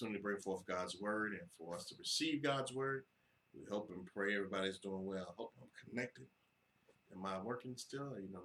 [0.00, 3.04] opportunity to bring forth God's word and for us to receive God's word.
[3.54, 5.26] We hope and pray everybody's doing well.
[5.28, 6.26] I hope I'm connected.
[7.14, 8.14] Am I working still?
[8.18, 8.40] you know?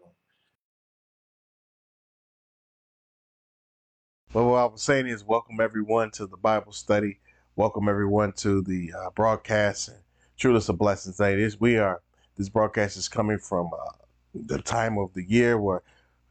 [4.34, 7.20] Well, what I was saying is, welcome everyone to the Bible study.
[7.56, 9.90] Welcome everyone to the uh, broadcast.
[9.90, 9.98] And
[10.38, 11.36] truly, it's a blessing today.
[11.36, 12.02] This we are.
[12.36, 13.94] This broadcast is coming from uh,
[14.34, 15.84] the time of the year where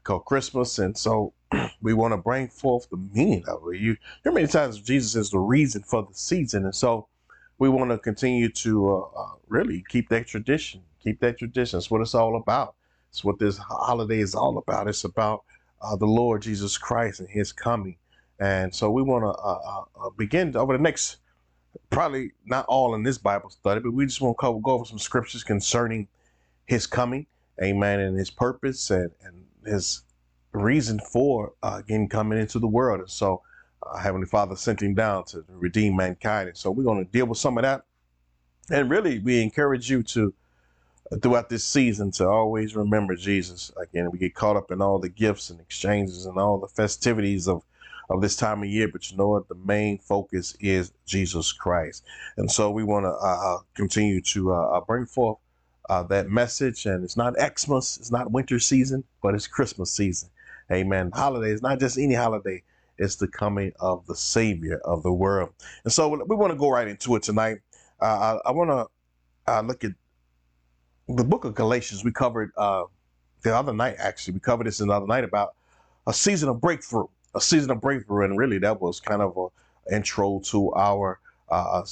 [0.02, 1.32] called Christmas, and so
[1.82, 3.80] we want to bring forth the meaning of it.
[3.80, 7.08] You hear many times Jesus is the reason for the season, and so
[7.58, 10.82] we want to continue to uh, uh, really keep that tradition.
[11.02, 11.78] Keep that tradition.
[11.78, 12.74] It's what it's all about.
[13.10, 14.88] It's what this holiday is all about.
[14.88, 15.44] It's about
[15.80, 17.96] uh, the Lord Jesus Christ and His coming,
[18.40, 19.60] and so we want to uh,
[20.02, 21.18] uh, uh, begin over the next.
[21.90, 24.98] Probably not all in this Bible study, but we just want to go over some
[24.98, 26.06] scriptures concerning
[26.66, 27.26] His coming,
[27.62, 30.02] Amen, and His purpose and and His
[30.54, 33.00] reason for uh, again coming into the world.
[33.00, 33.42] And so
[33.82, 36.48] uh, Heavenly Father sent him down to redeem mankind.
[36.48, 37.82] And so we're going to deal with some of that.
[38.70, 40.32] And really, we encourage you to,
[41.12, 43.72] uh, throughout this season, to always remember Jesus.
[43.80, 47.46] Again, we get caught up in all the gifts and exchanges and all the festivities
[47.46, 47.62] of,
[48.08, 48.88] of this time of year.
[48.88, 49.48] But you know what?
[49.48, 52.04] The main focus is Jesus Christ.
[52.38, 55.38] And so we want to uh, uh, continue to uh, bring forth
[56.08, 56.86] that message.
[56.86, 60.30] And it's not Xmas, it's not winter season, but it's Christmas season.
[60.72, 61.10] Amen.
[61.12, 62.62] Holiday is not just any holiday,
[62.98, 65.52] it's the coming of the Savior of the world.
[65.84, 67.58] And so we want to go right into it tonight.
[68.00, 69.92] Uh, I, I want to uh, look at
[71.08, 72.04] the book of Galatians.
[72.04, 72.84] We covered uh,
[73.42, 74.34] the other night, actually.
[74.34, 75.54] We covered this another night about
[76.06, 78.24] a season of breakthrough, a season of breakthrough.
[78.24, 81.82] And really, that was kind of an intro to our uh,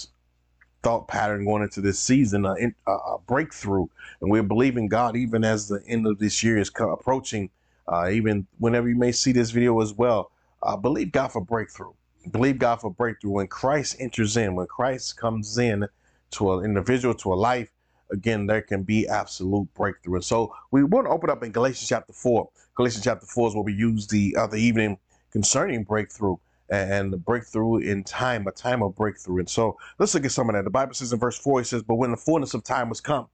[0.83, 2.57] thought pattern going into this season, a,
[2.91, 3.87] a, breakthrough.
[4.21, 7.51] And we're believing God, even as the end of this year is approaching
[7.89, 10.31] uh, even whenever you may see this video as well,
[10.63, 11.93] uh, believe God for breakthrough.
[12.31, 13.33] Believe God for breakthrough.
[13.33, 15.87] When Christ enters in, when Christ comes in
[16.33, 17.71] to an individual, to a life,
[18.13, 20.17] again, there can be absolute breakthrough.
[20.17, 22.49] And so we want to open up in Galatians chapter 4.
[22.77, 24.99] Galatians chapter 4 is where we use the other evening
[25.33, 26.37] concerning breakthrough
[26.71, 29.41] and the breakthrough in time, a time of breakthrough.
[29.41, 30.65] And so let's look at some of that.
[30.65, 33.01] The Bible says in verse 4, it says, But when the fullness of time was
[33.01, 33.27] come,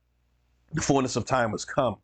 [0.73, 1.97] the fullness of time was come,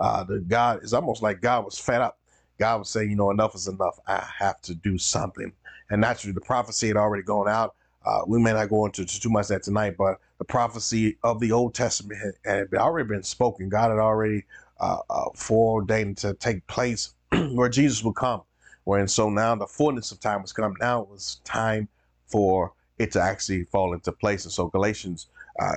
[0.00, 2.18] uh, the God is almost like God was fed up.
[2.58, 3.98] God was saying, you know, enough is enough.
[4.06, 5.52] I have to do something.
[5.90, 7.74] And naturally, the prophecy had already gone out.
[8.04, 11.52] Uh, we may not go into too much that tonight, but the prophecy of the
[11.52, 13.68] Old Testament had, had already been spoken.
[13.68, 14.44] God had already
[14.80, 17.14] uh, uh, foreordained to take place
[17.52, 18.42] where Jesus would come.
[18.84, 20.74] Where and so now the fullness of time was come.
[20.80, 21.88] Now it was time
[22.26, 24.44] for it to actually fall into place.
[24.44, 25.26] And so Galatians,
[25.60, 25.72] uh,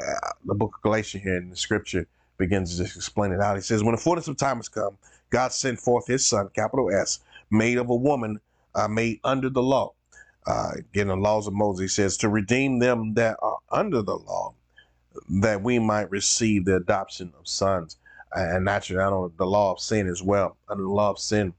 [0.46, 2.08] the book of Galatians here in the scripture,
[2.42, 3.56] begins to explain it out.
[3.56, 4.98] He says, When the fullness of time has come,
[5.30, 7.20] God sent forth his son, capital S,
[7.52, 8.40] made of a woman,
[8.74, 9.94] uh, made under the law.
[10.48, 14.16] Uh, again, the laws of Moses, he says, to redeem them that are under the
[14.16, 14.56] law,
[15.30, 17.98] that we might receive the adoption of sons.
[18.34, 21.54] And naturally, I know the law of sin as well, under the law of sin.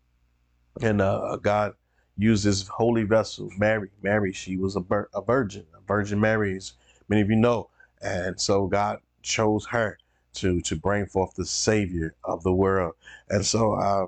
[0.80, 1.74] And uh, God
[2.18, 3.90] used his holy vessel, Mary.
[4.02, 4.84] Mary, she was a,
[5.14, 6.72] a virgin, a virgin Mary, as
[7.08, 7.68] many of you know.
[8.00, 9.98] And so God chose her
[10.34, 12.94] to to bring forth the Savior of the world.
[13.28, 14.06] And so uh,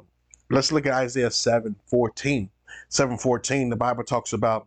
[0.51, 2.51] let's look at Isaiah 7 14.
[2.89, 4.67] 7 14, the Bible talks about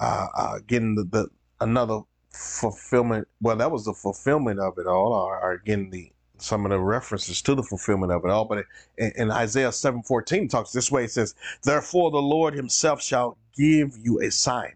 [0.00, 1.28] uh, uh, getting the, the
[1.60, 2.00] another
[2.30, 3.26] fulfillment.
[3.40, 6.78] Well, that was the fulfillment of it all, or, or again, the some of the
[6.78, 8.44] references to the fulfillment of it all.
[8.44, 8.64] But
[8.96, 13.36] in, in Isaiah 7 14, talks this way it says, Therefore, the Lord himself shall
[13.56, 14.74] give you a sign.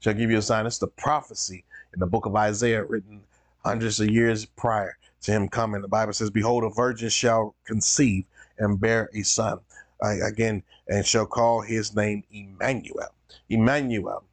[0.00, 0.66] Shall give you a sign.
[0.66, 1.64] It's the prophecy
[1.94, 3.20] in the book of Isaiah written
[3.64, 5.82] hundreds of years prior to him coming.
[5.82, 8.24] The Bible says, Behold, a virgin shall conceive
[8.58, 9.60] and bear a son.
[10.00, 13.08] Again, and shall call his name Emmanuel.
[13.48, 14.24] Emmanuel.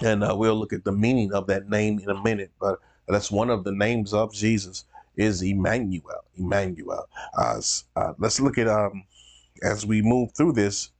[0.00, 3.30] And uh, we'll look at the meaning of that name in a minute, but that's
[3.30, 4.84] one of the names of Jesus
[5.16, 6.24] is Emmanuel.
[6.36, 7.08] Emmanuel.
[7.36, 7.60] Uh,
[7.96, 9.04] uh, let's look at um,
[9.62, 10.90] as we move through this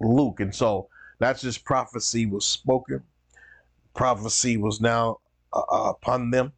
[0.00, 0.88] Luke, and so
[1.18, 3.02] that's just prophecy was spoken.
[3.94, 5.18] Prophecy was now
[5.52, 6.52] uh, uh upon them.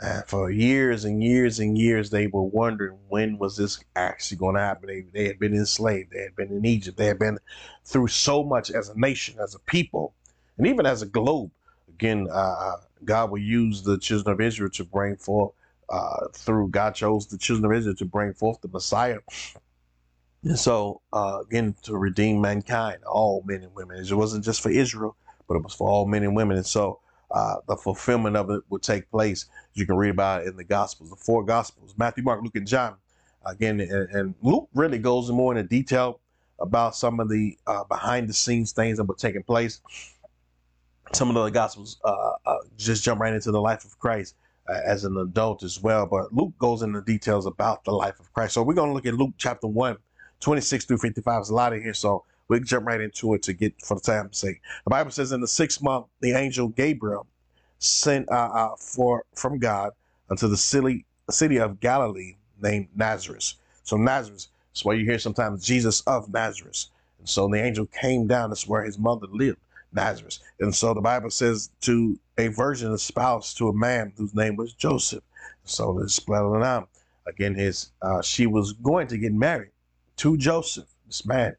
[0.00, 4.56] And for years and years and years, they were wondering when was this actually going
[4.56, 4.88] to happen.
[4.88, 6.10] They, they had been enslaved.
[6.10, 6.98] They had been in Egypt.
[6.98, 7.38] They had been
[7.84, 10.14] through so much as a nation, as a people,
[10.58, 11.50] and even as a globe.
[11.88, 15.52] Again, uh, uh God will use the children of Israel to bring forth
[15.88, 19.18] uh, through God chose the children of Israel to bring forth the Messiah.
[20.42, 23.98] And so, uh, again, to redeem mankind, all men and women.
[23.98, 25.16] It wasn't just for Israel,
[25.48, 26.56] but it was for all men and women.
[26.56, 27.00] And so,
[27.34, 29.46] uh, the fulfillment of it will take place.
[29.74, 32.66] You can read about it in the Gospels, the four Gospels Matthew, Mark, Luke, and
[32.66, 32.94] John.
[33.44, 36.20] Again, and, and Luke really goes more into detail
[36.60, 39.80] about some of the uh, behind the scenes things that were taking place.
[41.12, 44.36] some of the other gospels uh, uh, just jump right into the life of Christ
[44.86, 46.06] as an adult as well.
[46.06, 48.54] But Luke goes into details about the life of Christ.
[48.54, 49.96] So we're going to look at Luke chapter 1,
[50.40, 51.34] 26 through 55.
[51.34, 51.94] There's a lot in here.
[51.94, 54.60] So we can jump right into it to get for the time's sake.
[54.84, 57.26] The Bible says in the sixth month, the angel Gabriel
[57.78, 59.92] sent uh, uh, for from God
[60.30, 63.54] unto the city, city of Galilee named Nazareth.
[63.82, 66.86] So Nazareth, that's why you hear sometimes Jesus of Nazareth.
[67.18, 68.50] And so the angel came down.
[68.50, 69.58] That's where his mother lived,
[69.92, 70.38] Nazareth.
[70.60, 74.72] And so the Bible says to a virgin espoused to a man whose name was
[74.72, 75.22] Joseph.
[75.64, 76.88] So it's spelling out
[77.26, 77.54] again.
[77.54, 79.70] His uh, she was going to get married
[80.16, 81.56] to Joseph, this man.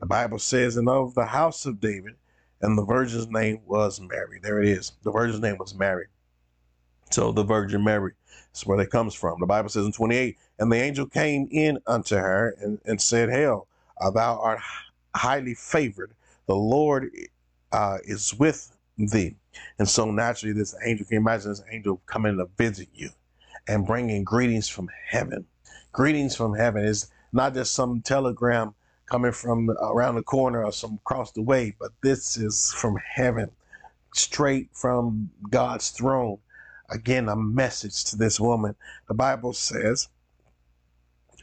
[0.00, 2.14] The Bible says, and of the house of David,
[2.60, 4.40] and the virgin's name was Mary.
[4.42, 4.92] There it is.
[5.02, 6.06] The virgin's name was Mary.
[7.10, 8.12] So the Virgin Mary
[8.54, 9.40] is where that comes from.
[9.40, 13.30] The Bible says in 28, and the angel came in unto her and, and said,
[13.30, 13.68] Hail,
[14.00, 14.60] uh, thou art
[15.14, 16.12] highly favored.
[16.46, 17.10] The Lord
[17.72, 19.36] uh, is with thee.
[19.78, 23.10] And so naturally, this angel, can you imagine this angel coming to visit you
[23.68, 25.46] and bringing greetings from heaven?
[25.92, 28.74] Greetings from heaven is not just some telegram
[29.06, 33.50] coming from around the corner or some across the way, but this is from heaven,
[34.14, 36.38] straight from God's throne.
[36.90, 38.74] Again, a message to this woman.
[39.08, 40.08] The Bible says,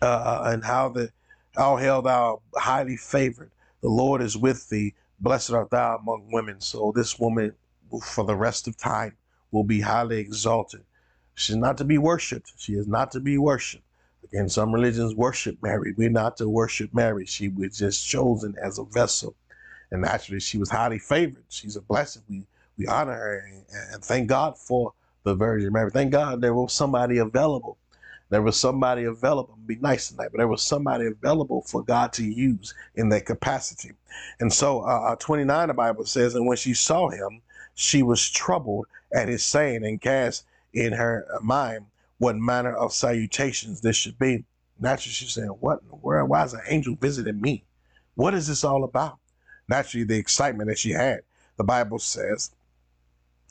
[0.02, 1.12] uh, and how the
[1.56, 3.52] all hail thou highly favored.
[3.82, 4.96] The Lord is with thee.
[5.20, 6.60] Blessed art thou among women.
[6.60, 7.54] So this woman,
[8.04, 9.16] for the rest of time,
[9.52, 10.84] will be highly exalted.
[11.36, 12.54] She's not to be worshipped.
[12.58, 13.86] She is not to be worshipped.
[14.34, 15.94] Again, some religions worship Mary.
[15.96, 17.24] We're not to worship Mary.
[17.28, 19.36] She was just chosen as a vessel.
[19.92, 21.44] And actually, she was highly favored.
[21.50, 22.24] She's a blessing.
[22.28, 23.64] We we honor her and,
[23.94, 24.94] and thank God for
[25.24, 25.92] the Virgin Mary.
[25.92, 27.78] Thank God there was somebody available.
[28.32, 29.54] There was somebody available.
[29.54, 33.28] To be nice tonight, but there was somebody available for God to use in that
[33.28, 33.92] capacity.
[34.40, 37.44] And so, uh, uh 29, the Bible says, and when she saw him,
[37.76, 41.86] she was troubled at his saying and cast in her mind
[42.24, 44.46] what manner of salutations this should be.
[44.80, 46.30] Naturally, she's saying, What in the world?
[46.30, 47.66] Why is an angel visiting me?
[48.16, 49.18] What is this all about?
[49.68, 51.22] Naturally, the excitement that she had.
[51.58, 52.52] The Bible says,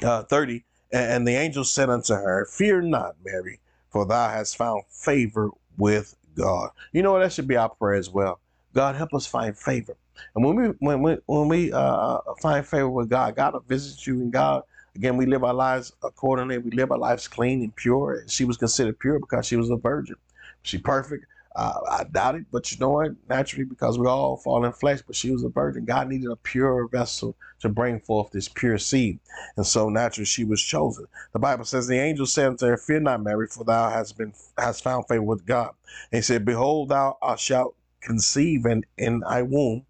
[0.02, 3.60] uh, 30, and the angel said unto her, Fear not, Mary,
[3.90, 6.70] for thou hast found favor with God.
[6.92, 7.20] You know what?
[7.20, 8.40] That should be our prayer as well.
[8.72, 9.96] God, help us find favor.
[10.34, 14.06] And when we when we when we uh, find favor with God, God will visit
[14.06, 14.62] you, and God
[14.94, 16.58] Again, we live our lives accordingly.
[16.58, 18.24] We live our lives clean and pure.
[18.28, 20.16] She was considered pure because she was a virgin.
[20.62, 21.26] She perfect.
[21.54, 23.12] Uh, I doubt it, but you know what?
[23.28, 25.84] Naturally, because we all fall in flesh, but she was a virgin.
[25.84, 29.18] God needed a pure vessel to bring forth this pure seed.
[29.56, 31.06] And so naturally she was chosen.
[31.32, 34.32] The Bible says the angel said unto her, Fear not, Mary, for thou hast been
[34.56, 35.74] hast found favor with God.
[36.10, 39.84] And he said, Behold, thou shalt conceive in, in thy womb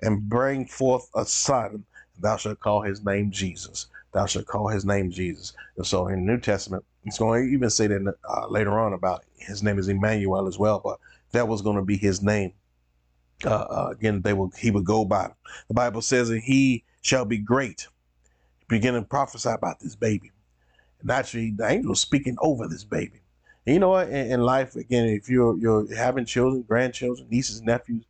[0.00, 4.68] and bring forth a son, and thou shalt call his name Jesus thou shalt call
[4.68, 5.52] his name Jesus.
[5.76, 8.92] And so in the New Testament, it's going to even say that uh, later on
[8.92, 10.98] about his name is Emmanuel as well, but
[11.32, 12.52] that was going to be his name.
[13.44, 15.30] Uh, uh, again, they will he would go by.
[15.68, 17.88] The Bible says that he shall be great.
[18.68, 20.30] Begin to prophesy about this baby.
[21.00, 23.20] And actually, the angel is speaking over this baby.
[23.66, 24.08] And you know what?
[24.08, 28.04] In, in, life, again, if you're you're having children, grandchildren, nieces, nephews,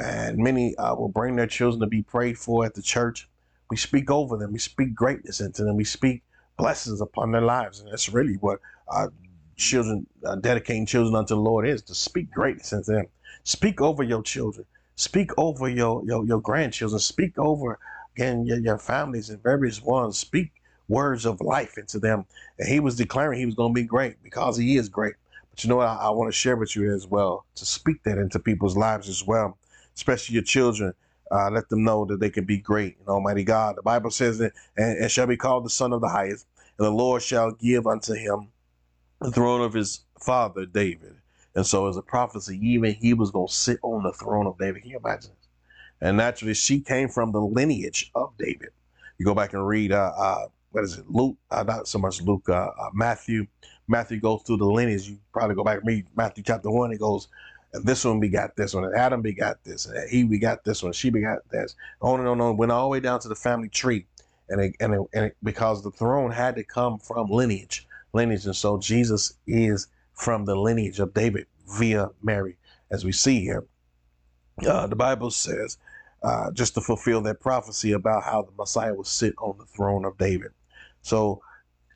[0.00, 3.28] and many uh, will bring their children to be prayed for at the church.
[3.72, 4.52] We speak over them.
[4.52, 5.76] We speak greatness into them.
[5.76, 6.22] We speak
[6.58, 7.80] blessings upon their lives.
[7.80, 9.10] And that's really what our
[9.56, 10.06] children,
[10.42, 13.06] dedicating children unto the Lord is to speak greatness into them.
[13.44, 14.66] Speak over your children.
[14.96, 17.00] Speak over your, your, your grandchildren.
[17.00, 17.78] Speak over,
[18.14, 20.18] again, your, your families and various ones.
[20.18, 20.52] Speak
[20.88, 22.26] words of life into them.
[22.58, 25.14] And he was declaring he was going to be great because he is great.
[25.50, 25.88] But you know what?
[25.88, 29.08] I, I want to share with you as well to speak that into people's lives
[29.08, 29.56] as well,
[29.96, 30.92] especially your children
[31.32, 33.76] uh, let them know that they can be great Almighty God.
[33.76, 36.46] The Bible says that, and, and shall be called the Son of the Highest,
[36.78, 38.48] and the Lord shall give unto him
[39.20, 41.16] the throne of his father David.
[41.54, 44.58] And so, as a prophecy, even he was going to sit on the throne of
[44.58, 44.82] David.
[44.82, 45.32] Can you imagine?
[46.00, 48.70] And naturally, she came from the lineage of David.
[49.18, 51.36] You go back and read, uh, uh, what is it, Luke?
[51.50, 53.46] Uh, not so much Luke, uh, uh, Matthew.
[53.86, 55.08] Matthew goes through the lineage.
[55.08, 56.92] You probably go back and read Matthew chapter one.
[56.92, 57.28] It goes
[57.72, 60.92] and this one begot this one, and Adam begot this, and he begot this one,
[60.92, 61.74] she begot this.
[62.00, 64.06] On and on and on, went all the way down to the family tree,
[64.48, 68.44] and it, and it, and it, because the throne had to come from lineage, lineage,
[68.44, 71.46] and so Jesus is from the lineage of David
[71.78, 72.56] via Mary,
[72.90, 73.64] as we see here.
[74.66, 75.78] Uh, the Bible says,
[76.22, 80.04] uh, just to fulfill that prophecy about how the Messiah will sit on the throne
[80.04, 80.52] of David.
[81.00, 81.42] So,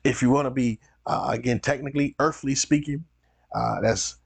[0.03, 3.05] if you want to be uh, again technically earthly speaking,
[3.55, 4.17] uh, that's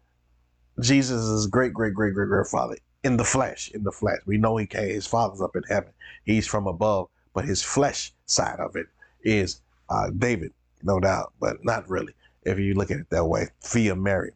[0.81, 3.69] Jesus is great, great, great, great grandfather in the flesh.
[3.71, 4.89] In the flesh, we know he came.
[4.89, 5.91] His father's up in heaven.
[6.25, 7.07] He's from above.
[7.33, 8.87] but his flesh side of it
[9.23, 10.51] is uh, David,
[10.83, 14.31] no doubt, but not really if you look at it that way via Mary.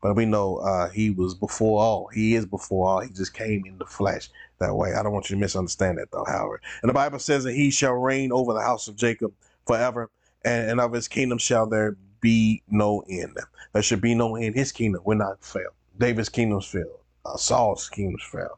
[0.00, 2.06] But we know uh, he was before all.
[2.14, 3.00] He is before all.
[3.00, 4.94] He just came in the flesh that way.
[4.94, 6.62] I don't want you to misunderstand that, though, Howard.
[6.82, 9.32] And the Bible says that he shall reign over the house of Jacob
[9.66, 10.10] forever,
[10.44, 13.36] and, and of his kingdom shall there be no end.
[13.72, 14.54] There should be no end.
[14.54, 15.70] His kingdom will not fail.
[15.98, 17.00] David's kingdoms failed.
[17.24, 18.48] Uh, Saul's kingdoms and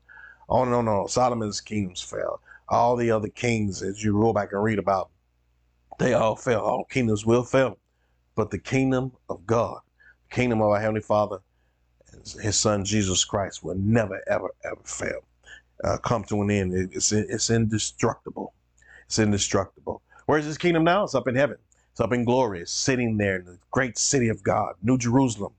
[0.49, 1.09] on and on.
[1.09, 2.40] Solomon's kingdoms failed.
[2.68, 5.11] All the other kings, as you roll back and read about,
[5.99, 6.61] they all fell.
[6.61, 7.78] All kingdoms will fail.
[8.35, 9.80] But the kingdom of God,
[10.28, 11.38] the kingdom of our Heavenly Father,
[12.40, 15.25] his son Jesus Christ will never, ever, ever fail.
[15.82, 16.90] Uh, come to an end.
[16.92, 18.52] It's, it's indestructible.
[19.06, 20.02] It's indestructible.
[20.26, 21.04] Where's his kingdom now?
[21.04, 21.56] It's up in heaven.
[21.90, 22.61] It's up in glory.
[22.61, 24.75] It's sitting there in the great city of God.
[24.82, 25.52] New Jerusalem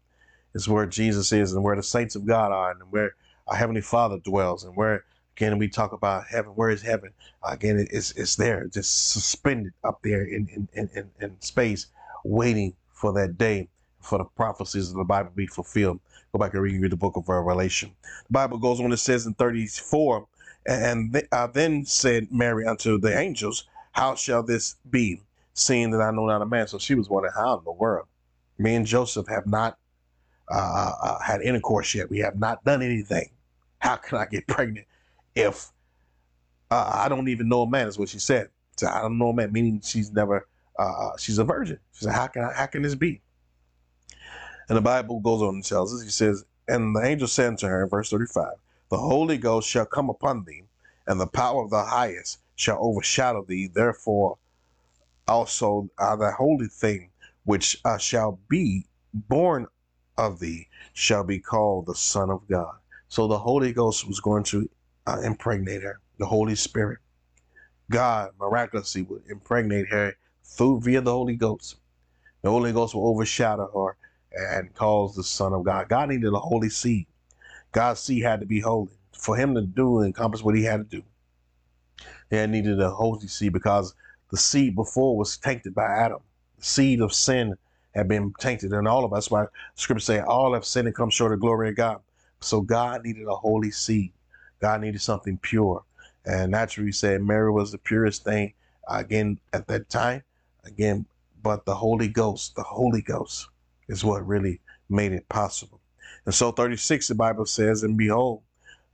[0.53, 3.15] is where Jesus is and where the saints of God are and where
[3.47, 5.05] our Heavenly Father dwells and where,
[5.35, 6.51] again, we talk about heaven.
[6.51, 7.11] Where is heaven?
[7.43, 11.87] Again, it's, it's there, just suspended up there in, in, in, in space,
[12.23, 15.99] waiting for that day for the prophecies of the Bible to be fulfilled.
[16.31, 17.91] Go back and read the book of Revelation.
[18.27, 20.27] The Bible goes on, it says in 34,
[20.65, 25.21] and I then said Mary unto the angels, How shall this be,
[25.53, 26.67] seeing that I know not a man?
[26.67, 28.07] So she was wondering, How in the world?
[28.57, 29.77] Me and Joseph have not
[30.51, 32.09] uh, uh, had intercourse yet.
[32.09, 33.29] We have not done anything.
[33.79, 34.87] How can I get pregnant
[35.35, 35.69] if
[36.69, 37.87] uh, I don't even know a man?
[37.87, 38.49] Is what she said.
[38.77, 40.47] So I don't know a man, meaning she's never,
[40.79, 41.79] uh, uh, she's a virgin.
[41.93, 43.21] She said, How can I, how can this be?
[44.69, 47.67] And the Bible goes on and tells us, he says, And the angel said unto
[47.67, 48.53] her in verse 35,
[48.89, 50.63] The Holy Ghost shall come upon thee,
[51.07, 53.67] and the power of the highest shall overshadow thee.
[53.67, 54.37] Therefore,
[55.27, 57.09] also uh, the holy thing
[57.43, 59.67] which uh, shall be born
[60.21, 62.75] of thee shall be called the Son of God.
[63.09, 64.69] So the Holy Ghost was going to
[65.07, 66.99] uh, impregnate her, the Holy Spirit.
[67.89, 70.13] God miraculously would impregnate her
[70.45, 71.77] through via the Holy Ghost.
[72.43, 73.97] The Holy Ghost will overshadow her
[74.31, 75.89] and cause the Son of God.
[75.89, 77.07] God needed a holy seed.
[77.71, 78.91] God's seed had to be holy.
[79.13, 81.03] For him to do and accomplish what he had to do,
[82.29, 83.93] he needed a holy seed because
[84.31, 86.21] the seed before was tainted by Adam.
[86.57, 87.55] The seed of sin
[87.93, 89.29] had been tainted in all of us.
[89.29, 89.45] Why
[89.75, 91.99] scripture say all have sinned and come short of glory of God.
[92.39, 94.13] So God needed a holy seed.
[94.59, 95.83] God needed something pure.
[96.25, 98.53] And naturally, we said Mary was the purest thing
[98.87, 100.23] again at that time.
[100.63, 101.05] Again,
[101.41, 103.47] but the Holy Ghost, the Holy Ghost
[103.87, 105.81] is what really made it possible.
[106.25, 108.43] And so 36, the Bible says, And behold,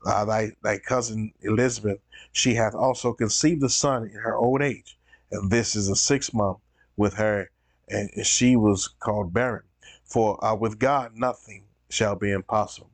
[0.06, 2.00] uh, thy, thy cousin Elizabeth,
[2.32, 4.98] she hath also conceived a son in her old age.
[5.32, 6.60] And this is a sixth month
[6.96, 7.50] with her,
[7.90, 9.64] and she was called barren.
[10.06, 12.90] For uh, with God nothing shall be impossible.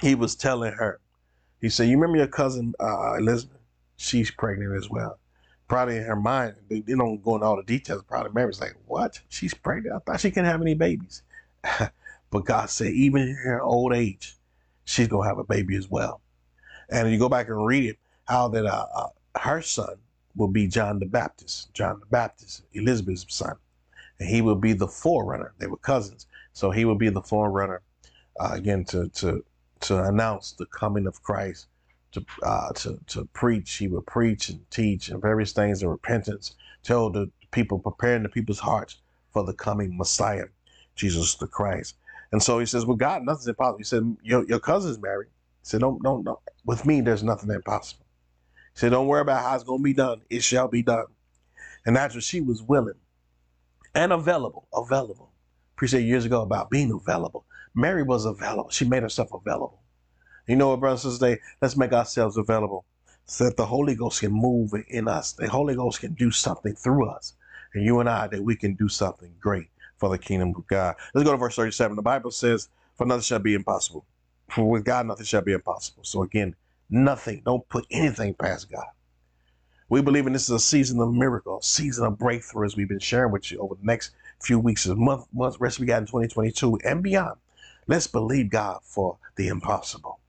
[0.00, 1.00] He was telling her,
[1.60, 3.58] he said, You remember your cousin uh, Elizabeth?
[3.96, 5.18] She's pregnant as well.
[5.68, 8.02] Probably in her mind, they, don't go into all the details.
[8.02, 9.20] Probably Mary's like, What?
[9.28, 9.96] She's pregnant?
[9.96, 11.22] I thought she couldn't have any babies.
[12.30, 14.36] but God said, Even in her old age,
[14.84, 16.20] she's going to have a baby as well.
[16.90, 19.96] And you go back and read it, how that uh, uh, her son
[20.36, 23.56] will be John the Baptist, John the Baptist, Elizabeth's son.
[24.24, 25.52] And he would be the forerunner.
[25.58, 26.26] They were cousins.
[26.54, 27.82] So he would be the forerunner,
[28.40, 29.44] uh, again, to, to,
[29.80, 31.66] to announce the coming of Christ,
[32.12, 33.74] to, uh, to, to preach.
[33.74, 38.30] He would preach and teach and various things of repentance, tell the people, preparing the
[38.30, 38.96] people's hearts
[39.30, 40.46] for the coming Messiah,
[40.96, 41.96] Jesus the Christ.
[42.32, 43.76] And so he says, Well, God, nothing's impossible.
[43.76, 45.28] He said, Your, your cousin's married.
[45.28, 46.38] He said, Don't, don't, don't.
[46.64, 48.06] With me, there's nothing impossible.
[48.72, 50.22] He said, Don't worry about how it's to be done.
[50.30, 51.08] It shall be done.
[51.84, 52.94] And that's what she was willing
[53.94, 54.66] and available.
[54.74, 55.30] Available.
[55.76, 57.44] Appreciate years ago about being available.
[57.74, 58.70] Mary was available.
[58.70, 59.80] She made herself available.
[60.46, 61.38] You know what, brothers and sisters?
[61.60, 62.84] Let's make ourselves available
[63.24, 65.32] so that the Holy Ghost can move in us.
[65.32, 67.34] The Holy Ghost can do something through us.
[67.72, 70.96] And you and I, that we can do something great for the kingdom of God.
[71.14, 71.96] Let's go to verse 37.
[71.96, 74.04] The Bible says, For nothing shall be impossible.
[74.50, 76.04] For with God, nothing shall be impossible.
[76.04, 76.54] So again,
[76.90, 77.42] nothing.
[77.44, 78.84] Don't put anything past God.
[79.88, 82.88] We believe in this is a season of miracle, a season of breakthrough, as we've
[82.88, 85.98] been sharing with you over the next few weeks, a month, month, rest we got
[85.98, 87.38] in 2022 and beyond.
[87.86, 90.20] Let's believe God for the impossible.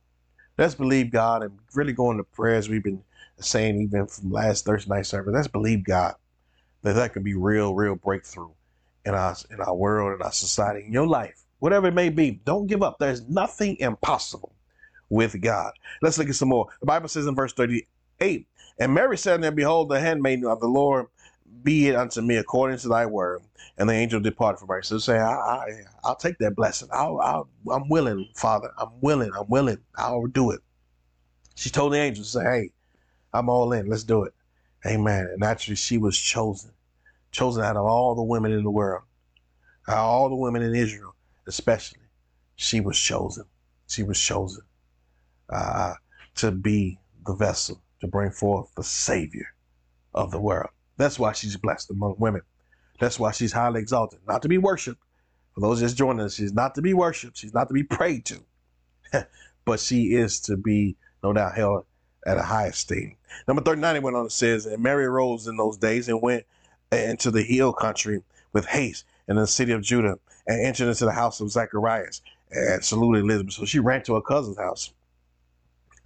[0.58, 3.04] Let's believe God and really go into prayers we've been
[3.40, 5.34] saying even from last Thursday night service.
[5.34, 6.16] Let's believe God
[6.84, 8.52] that that can be real, real breakthrough
[9.06, 12.40] in our in our world, in our society, in your life, whatever it may be.
[12.46, 13.00] Don't give up.
[13.00, 14.54] There's nothing impossible
[15.10, 15.74] with God.
[16.02, 16.68] Let's look at some more.
[16.80, 18.48] The Bible says in verse 38,
[18.78, 21.08] and Mary said unto him, Behold, the handmaiden of the Lord,
[21.64, 23.42] be it unto me according to thy word.
[23.78, 24.82] And the angel departed from her.
[24.84, 25.66] So say, I, I,
[26.04, 26.90] I'll take that blessing.
[26.92, 28.72] I'll, I'll, I'm willing, Father.
[28.78, 29.32] I'm willing.
[29.38, 29.80] I'm willing.
[29.98, 30.62] I'll do it.
[31.56, 32.70] She told the angel, say, hey,
[33.34, 33.88] I'm all in.
[33.88, 34.34] Let's do it.
[34.86, 35.30] Amen.
[35.34, 36.72] And actually, she was chosen,
[37.32, 39.04] chosen out of all the women in the world,
[39.88, 41.16] all the women in Israel,
[41.48, 42.00] especially.
[42.56, 43.46] She was chosen.
[43.88, 44.64] She was chosen
[45.50, 45.96] uh,
[46.36, 49.48] to be the vessel to bring forth the Savior
[50.14, 50.70] of the world.
[50.98, 52.42] That's why she's blessed among women.
[53.00, 55.02] That's why she's highly exalted, not to be worshipped.
[55.54, 57.38] For those just joining us, she's not to be worshipped.
[57.38, 58.40] She's not to be prayed to,
[59.66, 61.86] but she is to be, no doubt, held
[62.26, 63.16] at a high esteem.
[63.48, 66.46] Number 39, it went on, it says, And Mary rose in those days and went
[66.92, 68.22] uh, into the hill country
[68.54, 72.22] with haste in the city of Judah and entered into the house of Zacharias
[72.52, 73.54] and saluted Elizabeth.
[73.54, 74.94] So she ran to her cousin's house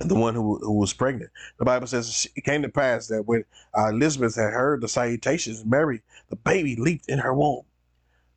[0.07, 1.29] the one who, who was pregnant.
[1.57, 3.43] The Bible says it came to pass that when
[3.77, 7.63] uh, Elizabeth had heard the salutations, Mary, the baby, leaped in her womb.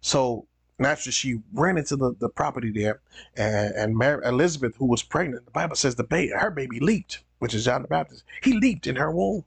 [0.01, 0.47] So
[0.79, 3.01] naturally, she ran into the, the property there,
[3.37, 7.23] and, and Mary, Elizabeth, who was pregnant, the Bible says the baby, her baby leaped,
[7.39, 8.25] which is John the Baptist.
[8.43, 9.45] He leaped in her womb.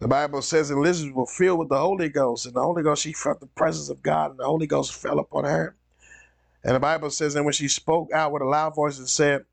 [0.00, 3.12] The Bible says Elizabeth was filled with the Holy Ghost, and the Holy Ghost, she
[3.12, 5.76] felt the presence of God, and the Holy Ghost fell upon her.
[6.64, 9.44] And the Bible says, and when she spoke out with a loud voice and said,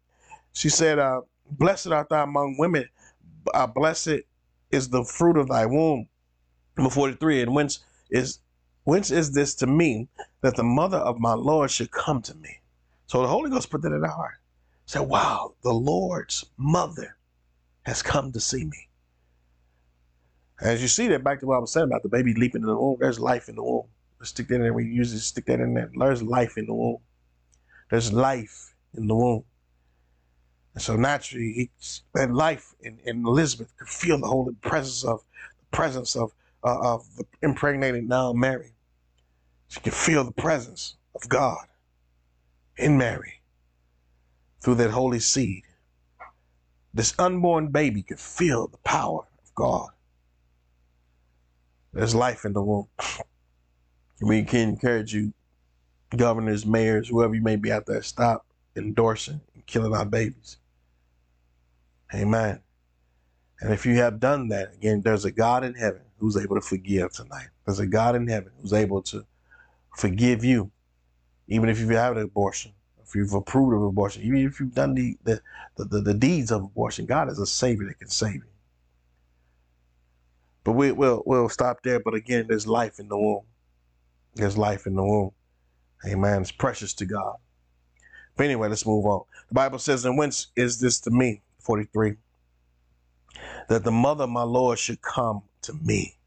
[0.53, 2.87] she said, uh, Blessed art thou among women,
[3.53, 4.21] uh, blessed
[4.71, 6.07] is the fruit of thy womb.
[6.77, 8.39] Number 43, and whence is
[8.83, 10.07] whence is this to me
[10.41, 12.61] that the mother of my Lord should come to me?
[13.07, 14.35] So the Holy Ghost put that in her heart.
[14.85, 17.17] Said, Wow, the Lord's mother
[17.83, 18.87] has come to see me.
[20.61, 22.67] As you see that back to what I was saying about the baby leaping in
[22.67, 23.87] the womb, there's life in the womb.
[24.19, 24.73] Let's stick that in there.
[24.73, 25.89] We usually stick that in there.
[25.93, 26.99] There's life in the womb.
[27.89, 29.43] There's life in the womb.
[30.73, 31.69] And so naturally,
[32.13, 35.21] that life in, in Elizabeth could feel the holy presence of
[35.59, 36.31] the presence of
[36.63, 38.73] uh, of the impregnated now Mary.
[39.67, 41.65] She could feel the presence of God
[42.77, 43.41] in Mary
[44.61, 45.63] through that holy seed.
[46.93, 49.89] This unborn baby could feel the power of God.
[51.93, 52.87] There's life in the womb.
[54.23, 55.33] We can encourage you,
[56.15, 60.57] governors, mayors, whoever you may be out there, stop endorsing and killing our babies.
[62.13, 62.61] Amen.
[63.59, 66.61] And if you have done that, again, there's a God in heaven who's able to
[66.61, 67.47] forgive tonight.
[67.65, 69.25] There's a God in heaven who's able to
[69.95, 70.71] forgive you,
[71.47, 74.95] even if you've had an abortion, if you've approved of abortion, even if you've done
[74.95, 75.41] the, the,
[75.77, 77.05] the, the, deeds of abortion.
[77.05, 78.43] God is a Savior that can save you.
[80.63, 81.99] But we, will we'll stop there.
[81.99, 83.43] But again, there's life in the womb.
[84.35, 85.31] There's life in the womb.
[86.05, 86.41] Amen.
[86.41, 87.35] It's precious to God.
[88.37, 89.23] But anyway, let's move on.
[89.49, 91.41] The Bible says, And whence is this to me?
[91.61, 92.15] 43.
[93.69, 96.17] That the mother of my Lord should come to me.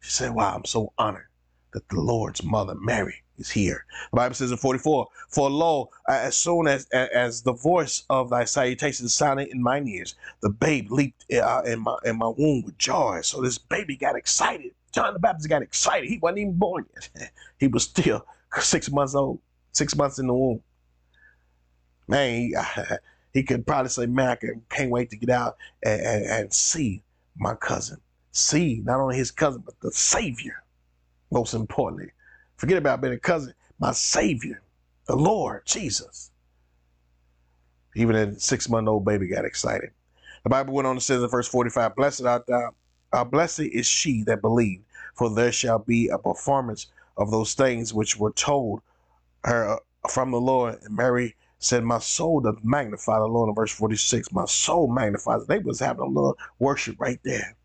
[0.00, 1.28] She said, Wow, I'm so honored
[1.72, 3.84] that the Lord's mother, Mary, is here.
[4.10, 8.44] The Bible says in 44, For lo, as soon as as the voice of thy
[8.44, 12.78] salutation sounded in mine ears, the babe leaped uh, in my in my womb with
[12.78, 13.20] joy.
[13.22, 14.72] So this baby got excited.
[14.92, 16.08] John the Baptist got excited.
[16.08, 17.30] He wasn't even born yet.
[17.58, 18.26] he was still
[18.60, 19.40] six months old,
[19.72, 20.62] six months in the womb.
[22.06, 22.52] Man,
[23.38, 24.36] he, could probably say, man, I
[24.74, 27.02] can't wait to get out and, and, and see
[27.36, 27.98] my cousin.
[28.32, 30.62] See not only his cousin, but the Savior,
[31.30, 32.10] most importantly.
[32.56, 34.62] Forget about being a cousin, my Savior,
[35.06, 36.30] the Lord Jesus.
[37.94, 39.90] Even a six month old baby got excited.
[40.44, 42.74] The Bible went on to say in verse 45, Blessed art thou,
[43.12, 47.92] uh, blessed is she that believed, for there shall be a performance of those things
[47.92, 48.82] which were told
[49.44, 50.78] her uh, from the Lord.
[50.82, 54.32] And Mary said, My soul doth magnify the Lord in verse 46.
[54.32, 55.46] My soul magnifies.
[55.46, 57.56] They was having a little worship right there.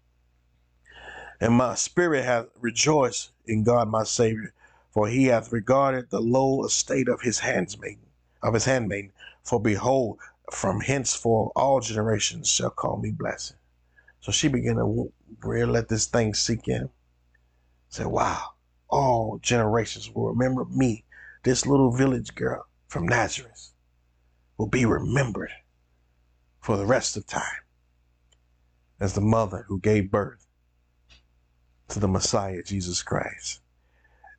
[1.40, 4.54] And my spirit hath rejoiced in God my Savior,
[4.92, 8.08] for he hath regarded the low estate of his handmaiden,
[8.42, 9.12] of his handmaiden.
[9.44, 10.20] For behold,
[10.52, 13.56] from henceforth all generations shall call me blessed.
[14.22, 15.12] So she began to
[15.44, 16.90] really let this thing sink in.
[17.90, 18.54] Say, wow,
[18.90, 21.04] all generations will remember me,
[21.44, 23.73] this little village girl from Nazareth
[24.58, 25.52] will be remembered
[26.62, 27.62] for the rest of time
[29.00, 30.48] as the mother who gave birth
[31.90, 33.62] to the Messiah, Jesus Christ.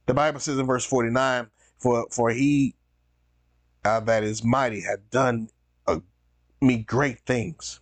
[0.06, 1.48] The Bible says in verse 49,
[1.78, 2.74] for, for he
[3.84, 5.48] uh, that is mighty hath done
[5.86, 6.00] uh,
[6.60, 7.80] me great things.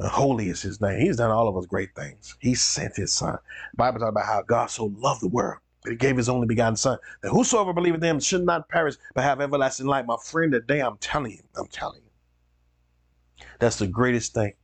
[0.00, 1.00] Uh, holy is his name.
[1.00, 2.36] He's done all of us great things.
[2.40, 3.36] He sent his son.
[3.72, 6.76] The Bible talks about how God so loved the world he gave his only begotten
[6.76, 10.06] son, that whosoever believeth in him should not perish, but have everlasting life.
[10.06, 13.46] My friend, today I'm telling you, I'm telling you.
[13.58, 14.54] That's the greatest thing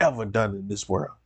[0.00, 1.16] ever done in this world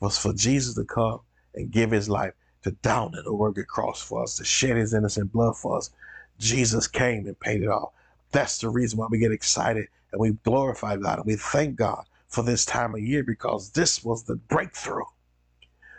[0.00, 1.20] was for Jesus to come
[1.54, 4.94] and give his life to down at the rugged cross for us, to shed his
[4.94, 5.90] innocent blood for us.
[6.38, 7.94] Jesus came and paid it all.
[8.30, 12.04] That's the reason why we get excited and we glorify God and we thank God
[12.28, 15.04] for this time of year because this was the breakthrough.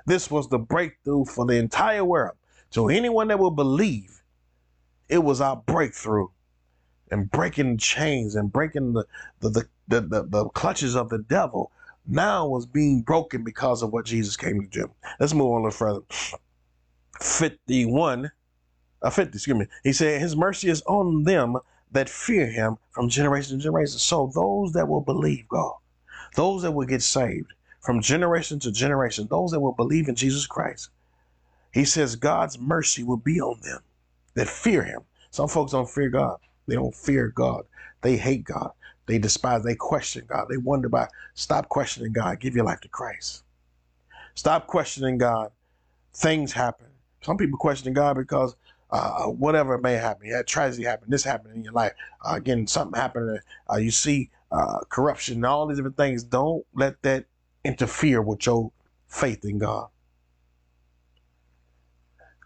[0.05, 2.35] This was the breakthrough for the entire world.
[2.71, 4.21] So anyone that will believe,
[5.08, 6.27] it was our breakthrough
[7.12, 9.05] and breaking chains and breaking the
[9.39, 11.71] the, the the, the, the clutches of the devil
[12.05, 14.91] now was being broken because of what Jesus came to do.
[15.19, 16.01] Let's move on a little further.
[17.19, 18.32] 51,
[19.01, 19.65] uh, 50, excuse me.
[19.84, 21.58] He said, His mercy is on them
[21.91, 23.97] that fear him from generation to generation.
[23.99, 25.75] So those that will believe God,
[26.36, 27.51] those that will get saved
[27.82, 30.89] from generation to generation, those that will believe in Jesus Christ,
[31.73, 33.79] he says God's mercy will be on them
[34.36, 35.01] that fear him.
[35.32, 36.38] Some folks don't fear God.
[36.67, 37.65] They don't fear God.
[38.01, 38.71] They hate God.
[39.05, 40.47] They despise, they question God.
[40.49, 42.39] They wonder about, stop questioning God.
[42.39, 43.43] Give your life to Christ.
[44.36, 45.51] Stop questioning God.
[46.13, 46.88] Things happen.
[47.21, 48.55] Some people question God because
[48.91, 50.29] uh, whatever may happen.
[50.29, 51.93] Had tragedy happened, This happened in your life.
[52.23, 53.39] Uh, again, something happened.
[53.71, 56.23] Uh, you see uh, corruption all these different things.
[56.23, 57.25] Don't let that
[57.63, 58.71] interfere with your
[59.08, 59.89] faith in God.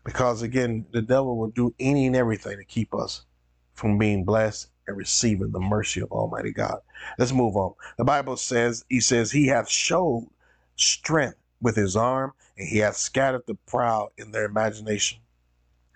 [0.03, 3.25] Because again, the devil will do any and everything to keep us
[3.73, 6.79] from being blessed and receiving the mercy of Almighty God.
[7.17, 7.73] Let's move on.
[7.97, 10.29] The Bible says, He says, He hath showed
[10.75, 15.19] strength with His arm, and He hath scattered the proud in their imagination,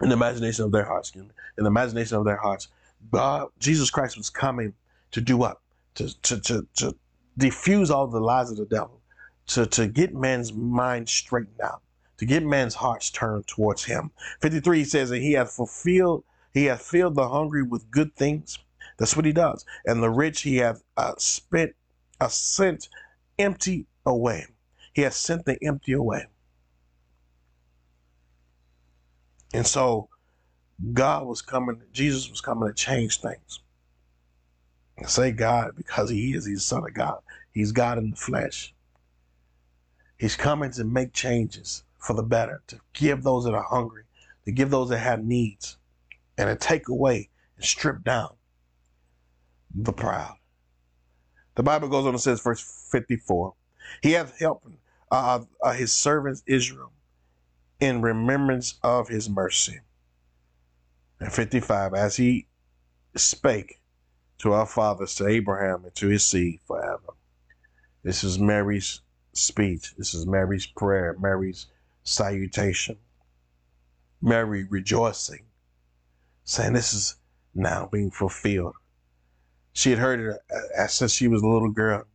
[0.02, 2.70] in the imagination of their hearts, in the imagination of their hearts.
[3.12, 4.74] God, Jesus Christ was coming
[5.12, 5.60] to do what?
[5.96, 6.96] To, to, to, to
[7.38, 9.02] diffuse all the lies of the devil,
[9.48, 11.82] to, to get man's mind straightened out,
[12.18, 14.12] to get men's hearts turned towards Him.
[14.42, 18.60] 53 says that He hath fulfilled, He hath filled the hungry with good things
[18.98, 19.64] that's what he does.
[19.86, 21.76] And the rich he hath uh, spent,
[22.20, 22.90] uh, sent
[23.40, 24.46] empty away.
[24.94, 26.26] He has sent the empty away.
[29.54, 30.10] And so
[30.94, 33.62] God was coming, Jesus was coming to change things.
[35.00, 37.20] I say God because he is, he's the son of God.
[37.54, 38.74] He's God in the flesh.
[40.18, 44.04] He's coming to make changes for the better, to give those that are hungry,
[44.46, 45.78] to give those that have needs,
[46.38, 48.30] and to take away and strip down
[49.76, 50.38] the proud.
[51.56, 53.54] The Bible goes on and says, verse 54,
[54.02, 54.68] He hath helped
[55.12, 56.94] uh, uh, his servants Israel
[57.82, 59.82] in remembrance of his mercy.
[61.20, 62.48] And 55, as he
[63.18, 63.82] spake
[64.38, 67.16] to our fathers, to Abraham, and to his seed forever.
[68.04, 69.02] This is Mary's
[69.34, 69.94] speech.
[69.98, 71.66] This is Mary's prayer, Mary's
[72.08, 72.98] salutation.
[74.22, 75.46] Mary rejoicing,
[76.44, 77.16] saying, This is
[77.54, 78.74] now being fulfilled.
[79.74, 80.42] She had heard it
[80.78, 82.06] uh, since she was a little girl.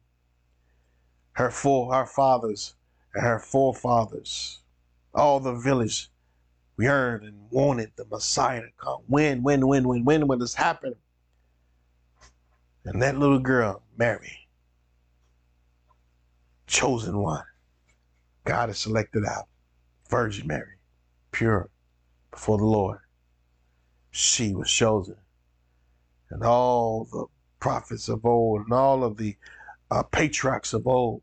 [1.33, 2.75] Her full, her fathers
[3.15, 4.61] and her forefathers,
[5.15, 6.11] all the village,
[6.77, 9.03] we heard and wanted the Messiah to come.
[9.07, 10.95] When, when, when, when, when will this happen?
[12.85, 14.49] And that little girl, Mary,
[16.67, 17.45] chosen one,
[18.45, 19.47] God has selected out,
[20.13, 20.77] Virgin Mary,
[21.31, 21.71] pure
[22.31, 22.99] before the Lord.
[24.11, 25.17] She was chosen.
[26.29, 27.25] And all the
[27.61, 29.39] prophets of old and all of the
[29.91, 31.23] uh, patriarchs of old.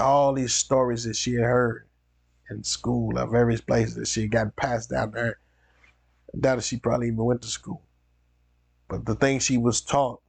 [0.00, 1.86] All these stories that she had heard
[2.50, 5.38] in school of various places that she had gotten passed down there.
[6.34, 7.82] I doubt if she probably even went to school.
[8.88, 10.20] But the things she was taught,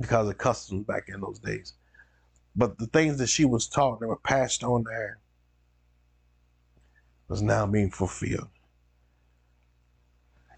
[0.00, 1.74] because of customs back in those days,
[2.56, 5.18] but the things that she was taught that were passed on to her
[7.28, 8.48] was now being fulfilled.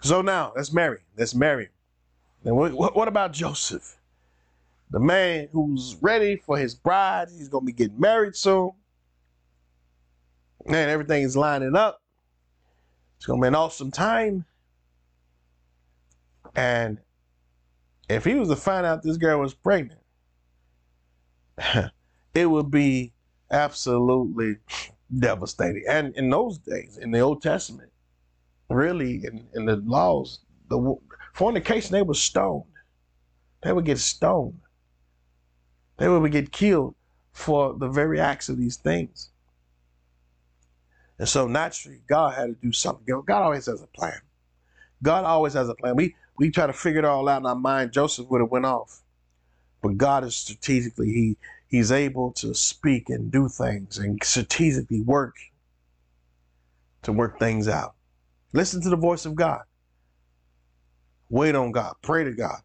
[0.03, 0.99] So now, let's marry.
[1.17, 1.69] Let's marry.
[2.45, 3.97] And what, what about Joseph?
[4.91, 7.29] The man who's ready for his bride.
[7.31, 8.73] He's going to be getting married soon.
[10.65, 12.03] Man, everything is lining up.
[13.17, 14.45] It's going to be an awesome time.
[16.55, 16.99] And
[18.09, 20.01] if he was to find out this girl was pregnant,
[22.35, 23.13] it would be
[23.51, 24.57] absolutely
[25.19, 25.85] devastating.
[25.89, 27.91] And in those days, in the Old Testament,
[28.69, 30.97] really, in, in the laws, the
[31.35, 32.65] Fornication, they were stoned.
[33.63, 34.61] They would get stoned.
[35.99, 36.95] They would get killed
[37.33, 39.31] for the very acts of these things.
[41.19, 43.05] And so naturally, God had to do something.
[43.07, 44.21] God always has a plan.
[45.03, 45.97] God always has a plan.
[45.97, 47.93] We we try to figure it all out in our mind.
[47.93, 49.03] Joseph would have went off,
[49.87, 51.37] but God is strategically he
[51.69, 55.37] he's able to speak and do things and strategically work
[57.03, 57.95] to work things out.
[58.53, 59.63] Listen to the voice of God.
[61.31, 61.95] Wait on God.
[62.03, 62.63] Pray to God.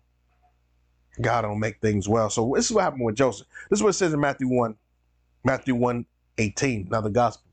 [1.21, 2.31] God will make things well.
[2.31, 3.45] So this is what happened with Joseph.
[3.69, 4.75] This is what it says in Matthew 1,
[5.43, 6.05] Matthew 1,
[6.39, 7.51] 18, now the gospel.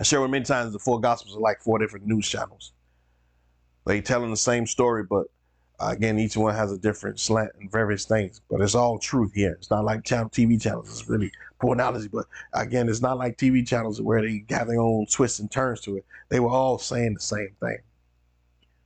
[0.00, 2.72] I share with many times the four gospels are like four different news channels.
[3.84, 5.28] They telling the same story, but
[5.78, 9.52] Again, each one has a different slant and various things, but it's all truth here.
[9.52, 10.88] It's not like channel, TV channels.
[10.88, 14.80] It's really poor analogy, but again, it's not like TV channels where they have their
[14.80, 16.06] own twists and turns to it.
[16.30, 17.78] They were all saying the same thing,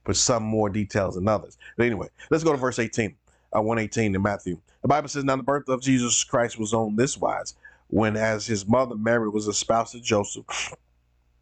[0.03, 1.57] but some more details than others.
[1.77, 3.15] But anyway, let's go to verse 18,
[3.55, 4.59] uh, 118 in Matthew.
[4.81, 7.55] The Bible says, Now the birth of Jesus Christ was on this wise,
[7.87, 10.75] when as his mother Mary was espoused to Joseph,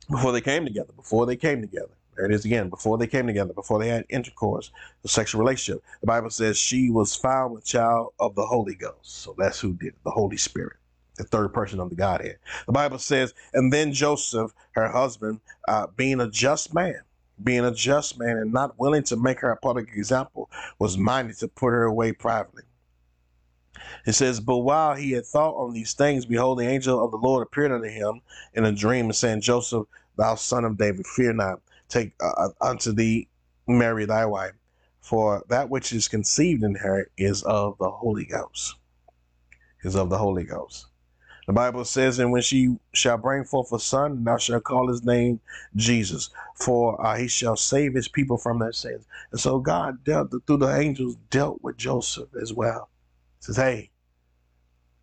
[0.10, 1.94] before they came together, before they came together.
[2.20, 2.68] There it is again.
[2.68, 4.72] Before they came together, before they had intercourse,
[5.04, 5.82] the sexual relationship.
[6.02, 9.22] The Bible says she was found with child of the Holy Ghost.
[9.22, 10.76] So that's who did it, the Holy Spirit,
[11.16, 12.36] the third person of the Godhead.
[12.66, 17.00] The Bible says, and then Joseph, her husband, uh, being a just man,
[17.42, 21.38] being a just man and not willing to make her a public example, was minded
[21.38, 22.64] to put her away privately.
[24.06, 27.18] It says, But while he had thought on these things, behold, the angel of the
[27.18, 28.20] Lord appeared unto him
[28.56, 32.49] in a dream, and saying, Joseph, thou son of David, fear not take uh, uh,
[32.62, 33.28] unto thee
[33.67, 34.54] Mary thy wife,
[35.02, 38.75] for that which is conceived in her is of the Holy Ghost.
[39.84, 40.88] Is of the Holy Ghost.
[41.47, 45.04] The Bible says, and when she shall bring forth a son, thou shalt call his
[45.04, 45.39] name
[45.75, 49.06] Jesus, for uh, he shall save his people from their sins.
[49.32, 52.89] And so God dealt through the angels dealt with Joseph as well.
[53.39, 53.89] He says, hey,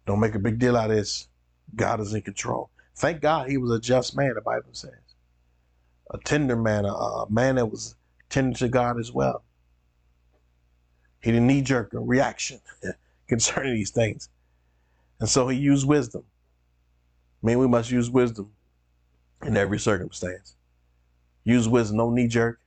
[0.06, 1.26] don't make a big deal out of this.
[1.74, 2.70] God is in control.
[2.94, 5.05] Thank God he was a just man, the Bible says
[6.10, 7.96] a tender man, a, a man that was
[8.28, 9.42] tender to God as well.
[11.22, 12.60] He didn't knee jerk a reaction
[13.28, 14.28] concerning these things.
[15.20, 16.24] And so he used wisdom.
[17.42, 18.52] I mean, we must use wisdom
[19.44, 20.54] in every circumstance.
[21.44, 22.60] Use wisdom, no knee jerk,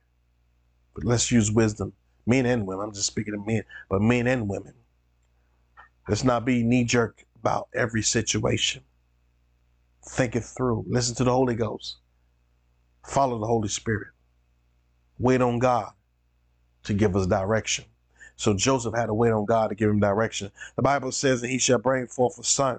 [0.94, 1.92] but let's use wisdom.
[2.26, 4.74] Men and women, I'm just speaking to men, but men and women.
[6.08, 8.82] Let's not be knee jerk about every situation.
[10.04, 10.84] Think it through.
[10.88, 11.99] Listen to the Holy Ghost.
[13.02, 14.08] Follow the Holy Spirit.
[15.18, 15.92] Wait on God
[16.84, 17.84] to give us direction.
[18.36, 20.50] So Joseph had to wait on God to give him direction.
[20.76, 22.78] The Bible says that he shall bring forth a son.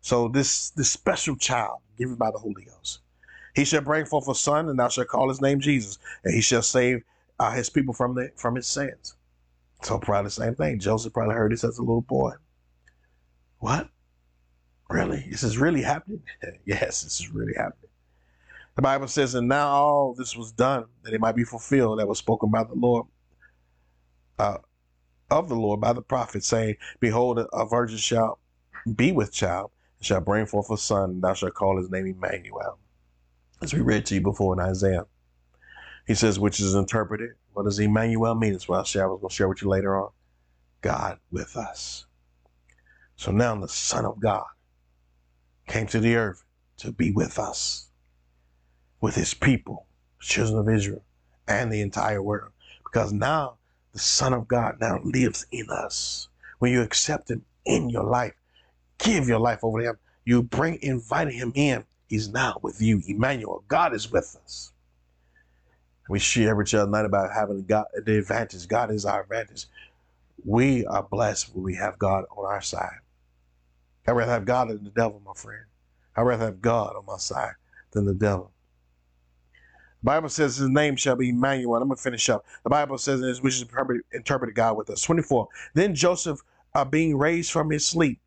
[0.00, 3.00] So this this special child given by the Holy Ghost.
[3.54, 6.40] He shall bring forth a son, and thou shalt call his name Jesus, and he
[6.40, 7.04] shall save
[7.38, 9.14] uh, his people from the from his sins.
[9.82, 10.78] So probably the same thing.
[10.78, 12.32] Joseph probably heard this as a little boy.
[13.58, 13.88] What?
[14.88, 15.26] Really?
[15.30, 16.22] This is really happening?
[16.64, 17.83] yes, this is really happening.
[18.76, 22.08] The Bible says, and now all this was done that it might be fulfilled that
[22.08, 23.06] was spoken by the Lord,
[24.38, 24.58] uh,
[25.30, 28.40] of the Lord by the prophet, saying, Behold, a virgin shall
[28.96, 32.06] be with child, and shall bring forth a son, and thou shalt call his name
[32.06, 32.78] Emmanuel.
[33.62, 35.06] As we read to you before in Isaiah.
[36.06, 37.30] He says, which is interpreted.
[37.52, 38.52] What does Emmanuel mean?
[38.52, 39.04] That's what I'll share.
[39.04, 40.10] I was going to share with you later on.
[40.82, 42.06] God with us.
[43.16, 44.44] So now the Son of God
[45.66, 46.44] came to the earth
[46.78, 47.88] to be with us
[49.04, 49.84] with his people,
[50.18, 51.04] children of Israel,
[51.46, 52.50] and the entire world.
[52.84, 53.58] Because now
[53.92, 56.28] the Son of God now lives in us.
[56.58, 58.32] When you accept him in your life,
[58.96, 59.98] give your life over to him.
[60.24, 61.84] You bring inviting him in.
[62.08, 63.02] He's now with you.
[63.06, 64.72] Emmanuel, God is with us.
[66.08, 68.66] We share every other night about having God the advantage.
[68.66, 69.66] God is our advantage.
[70.46, 73.00] We are blessed when we have God on our side.
[74.06, 75.64] I'd rather have God than the devil, my friend.
[76.16, 77.56] I'd rather have God on my side
[77.90, 78.53] than the devil.
[80.04, 81.76] Bible says his name shall be Emmanuel.
[81.76, 82.44] I'm going to finish up.
[82.62, 83.62] The Bible says this, which is
[84.12, 85.02] interpreted God with us.
[85.02, 85.48] 24.
[85.72, 86.40] Then Joseph,
[86.74, 88.20] uh, being raised from his sleep,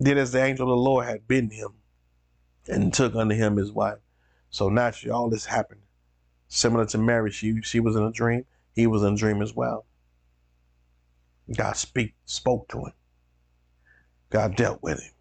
[0.00, 1.70] did as the angel of the Lord had bidden him
[2.68, 3.98] and took unto him his wife.
[4.50, 5.80] So naturally, all this happened.
[6.48, 8.44] Similar to Mary, she, she was in a dream.
[8.72, 9.86] He was in a dream as well.
[11.56, 12.92] God speak, spoke to him.
[14.30, 15.12] God dealt with him.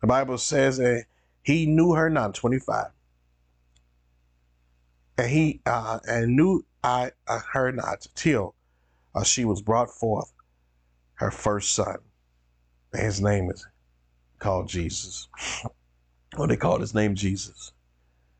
[0.00, 1.04] The Bible says that
[1.42, 2.90] he knew her not, 25
[5.20, 8.54] and he uh, and knew I uh, her not till
[9.14, 10.32] uh, she was brought forth
[11.14, 11.98] her first son.
[12.94, 13.66] His name is
[14.38, 15.28] called Jesus.
[16.38, 17.72] Or they called his name Jesus.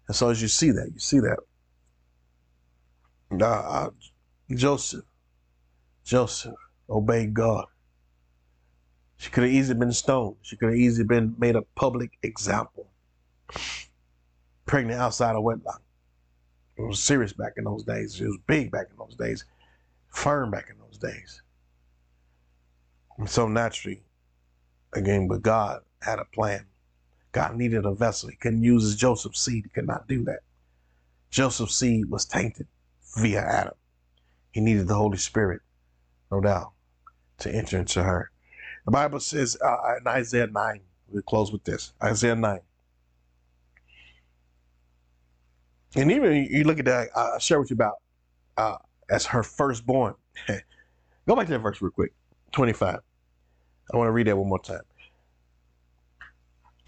[0.07, 1.39] And so as you see that, you see that
[3.43, 3.91] uh,
[4.49, 5.05] Joseph,
[6.05, 6.55] Joseph
[6.89, 7.65] obeyed God.
[9.17, 10.37] She could have easily been stoned.
[10.43, 12.87] She could have easily been made a public example.
[14.67, 15.83] Pregnant outside of wedlock.
[16.81, 18.21] It was serious back in those days.
[18.21, 19.45] It was big back in those days,
[20.09, 21.43] firm back in those days.
[23.19, 24.03] And so naturally,
[24.95, 26.67] again, but God had a plan.
[27.33, 28.31] God needed a vessel.
[28.31, 29.65] He couldn't use his Joseph's seed.
[29.65, 30.41] He could not do that.
[31.31, 32.67] Joseph's seed was tainted
[33.17, 33.75] via Adam.
[34.51, 35.61] He needed the Holy Spirit,
[36.33, 36.73] no doubt,
[37.39, 38.31] to enter into her.
[38.87, 42.61] The Bible says uh, in Isaiah 9, we'll close with this Isaiah 9.
[45.97, 47.97] And even you look at that, I share with you about
[48.57, 48.77] uh,
[49.11, 50.15] as her firstborn,
[51.27, 52.13] Go back to that verse real quick.
[52.53, 52.99] 25.
[53.93, 54.81] I want to read that one more time.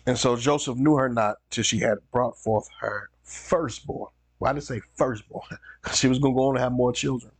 [0.07, 4.11] And so Joseph knew her not till she had brought forth her firstborn.
[4.39, 5.47] Why did I say firstborn?
[5.83, 7.33] Because she was going to go on to have more children.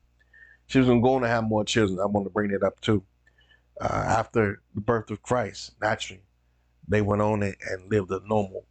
[0.67, 2.01] She was going to go on to have more children.
[2.01, 3.05] I want to bring that up too.
[3.81, 6.23] Uh, after the birth of Christ, naturally,
[6.89, 8.65] they went on and, and lived a normal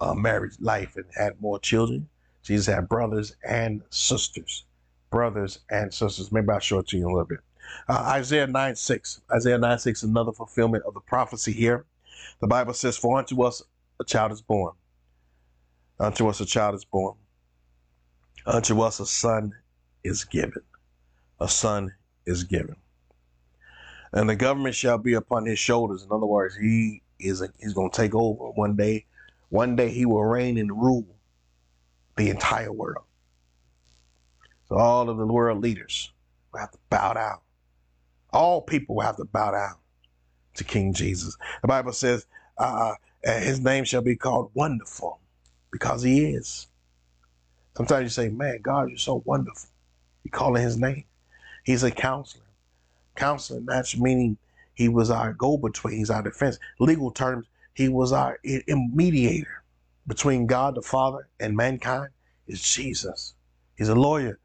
[0.00, 2.08] uh, married life and had more children.
[2.42, 4.64] Jesus had brothers and sisters.
[5.10, 6.32] Brothers and sisters.
[6.32, 7.40] Maybe I'll show it to you in a little bit.
[7.88, 9.20] Uh, Isaiah 9 6.
[9.32, 11.84] Isaiah 9 6, another fulfillment of the prophecy here.
[12.40, 13.62] The Bible says, For unto us
[14.00, 14.74] a child is born.
[15.98, 17.16] Unto us a child is born.
[18.46, 19.52] Unto us a son
[20.04, 20.62] is given.
[21.40, 21.94] A son
[22.26, 22.76] is given.
[24.12, 26.02] And the government shall be upon his shoulders.
[26.02, 29.04] In other words, he is a, he's going to take over one day.
[29.50, 31.06] One day he will reign and rule
[32.18, 33.04] the entire world.
[34.68, 36.12] So all of the world leaders
[36.52, 37.38] will have to bow down.
[38.30, 39.76] All people will have to bow down
[40.54, 41.36] to King Jesus.
[41.62, 42.26] The Bible says,
[42.58, 45.20] uh, his name shall be called wonderful
[45.70, 46.66] because he is.
[47.76, 49.70] Sometimes you say, man, God, you're so wonderful.
[50.24, 51.04] You call his name.
[51.64, 52.44] He's a counselor.
[53.14, 54.36] Counselor, that's meaning
[54.74, 55.98] he was our go-between.
[55.98, 56.58] He's our defense.
[56.80, 59.62] Legal terms, he was our mediator
[60.08, 62.08] between God the Father and mankind
[62.48, 63.34] is Jesus.
[63.76, 64.40] He's a lawyer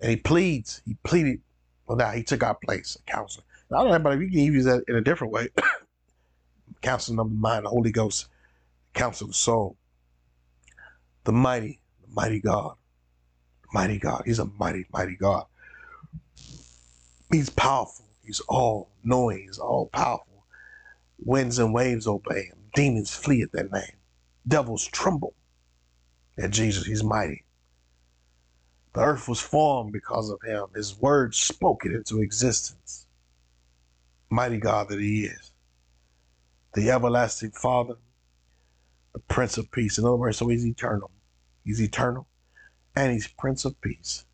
[0.00, 0.82] and he pleads.
[0.84, 1.40] He pleaded.
[1.86, 3.44] Well, now he took our place, a counselor.
[3.72, 5.48] I don't know, but you can use that in a different way.
[6.82, 8.28] Counseling of the mind, the Holy Ghost,
[8.94, 9.76] counsel of the soul.
[11.24, 12.76] The mighty, the mighty God,
[13.62, 14.22] the mighty God.
[14.26, 15.46] He's a mighty, mighty God.
[17.32, 18.06] He's powerful.
[18.22, 19.46] He's all knowing.
[19.46, 20.44] He's all powerful.
[21.18, 22.58] Winds and waves obey him.
[22.74, 23.95] Demons flee at that name.
[24.46, 25.34] Devils tremble
[26.38, 26.86] at Jesus.
[26.86, 27.44] He's mighty.
[28.94, 30.66] The earth was formed because of him.
[30.74, 33.06] His word spoke it into existence
[34.30, 35.52] mighty God that He is,
[36.74, 37.96] the everlasting Father,
[39.14, 39.98] the Prince of Peace.
[39.98, 41.10] In other words, so He's eternal.
[41.64, 42.26] He's eternal,
[42.94, 44.24] and He's Prince of Peace.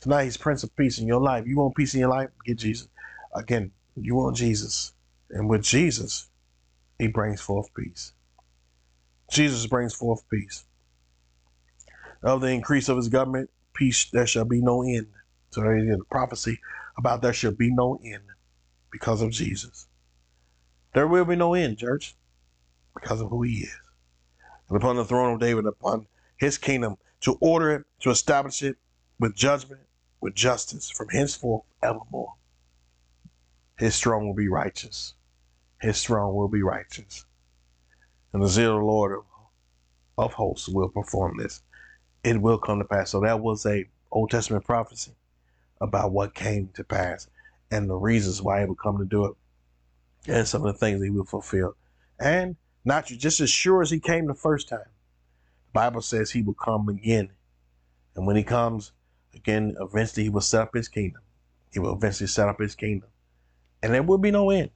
[0.00, 1.46] Tonight, He's Prince of Peace in your life.
[1.46, 2.30] You want peace in your life?
[2.44, 2.88] Get Jesus.
[3.34, 4.92] Again, you want Jesus.
[5.30, 6.28] And with Jesus,
[6.98, 8.13] He brings forth peace.
[9.34, 10.64] Jesus brings forth peace.
[12.22, 15.08] Of the increase of His government, peace there shall be no end.
[15.50, 16.60] So there is a prophecy
[16.96, 18.22] about there shall be no end
[18.90, 19.88] because of Jesus.
[20.94, 22.14] There will be no end, church,
[22.94, 23.80] because of who he is.
[24.68, 28.76] And upon the throne of David, upon his kingdom, to order it, to establish it
[29.18, 29.82] with judgment,
[30.20, 32.34] with justice, from henceforth evermore.
[33.76, 35.14] His throne will be righteous.
[35.80, 37.26] His throne will be righteous.
[38.34, 39.24] And the zeal Lord of,
[40.18, 41.62] of hosts will perform this.
[42.24, 43.10] It will come to pass.
[43.10, 45.12] So that was a Old Testament prophecy
[45.80, 47.28] about what came to pass
[47.70, 49.34] and the reasons why he would come to do it
[50.26, 51.76] and some of the things he will fulfill.
[52.18, 54.80] And not just as sure as he came the first time.
[54.80, 57.30] The Bible says he will come again.
[58.16, 58.92] And when he comes
[59.34, 61.22] again, eventually he will set up his kingdom.
[61.72, 63.10] He will eventually set up his kingdom.
[63.82, 64.70] And there will be no end.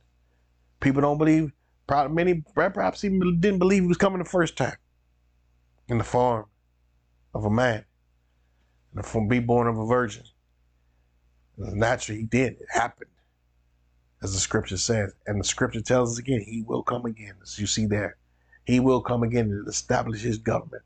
[0.81, 1.53] People don't believe,
[1.89, 4.77] probably many perhaps even didn't believe he was coming the first time
[5.89, 6.47] in the form
[7.35, 7.85] of a man
[8.95, 10.23] and from be born of a virgin.
[11.57, 12.53] Naturally, he did.
[12.53, 13.11] It happened,
[14.23, 15.13] as the scripture says.
[15.27, 18.17] And the scripture tells us again, he will come again, as you see there.
[18.65, 20.83] He will come again and establish his government.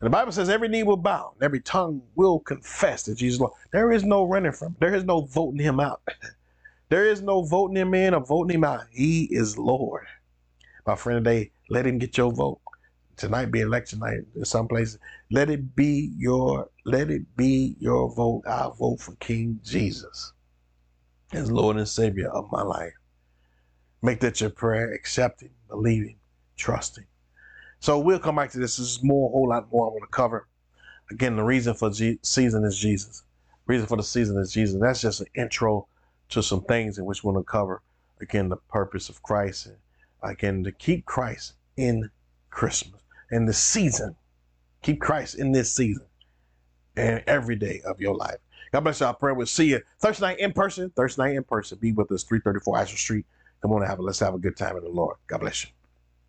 [0.00, 3.40] And the Bible says every knee will bow, and every tongue will confess that Jesus
[3.40, 3.52] Lord.
[3.72, 4.76] There is no running from him.
[4.78, 6.02] There is no voting him out.
[6.88, 8.86] there is no voting him in or voting him out.
[8.90, 10.06] He is Lord.
[10.86, 12.60] My friend today, let him get your vote
[13.18, 14.98] tonight be election night in some places.
[15.30, 18.44] Let it be your let it be your vote.
[18.46, 20.32] I vote for King Jesus
[21.32, 22.94] as Lord and Savior of my life.
[24.00, 26.16] Make that your prayer, accepting, believing,
[26.56, 27.04] trusting.
[27.80, 28.76] So we'll come back to this.
[28.76, 30.48] There's more, a whole lot more I want to cover.
[31.10, 33.24] Again, the reason for season is Jesus.
[33.66, 34.80] Reason for the season is Jesus.
[34.80, 35.88] That's just an intro
[36.30, 37.82] to some things in which we're going to cover.
[38.20, 39.76] Again, the purpose of Christ and
[40.22, 42.10] again to keep Christ in
[42.50, 43.00] Christmas
[43.30, 44.16] in the season.
[44.82, 46.06] Keep Christ in this season
[46.96, 48.38] and every day of your life.
[48.72, 49.06] God bless you.
[49.06, 50.90] I pray we'll see you Thursday night in person.
[50.90, 51.78] Thursday night in person.
[51.78, 53.26] Be with us, 334 Ashford Street.
[53.62, 55.16] Come on and have a, let's have a good time in the Lord.
[55.26, 55.70] God bless you.